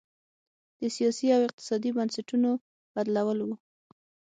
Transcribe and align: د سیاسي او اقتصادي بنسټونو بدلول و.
د 0.81 0.83
سیاسي 0.95 1.27
او 1.35 1.41
اقتصادي 1.47 1.89
بنسټونو 1.97 2.49
بدلول 2.95 3.39
و. 3.43 3.49